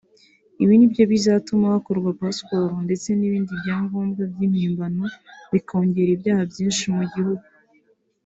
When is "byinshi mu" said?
6.51-7.03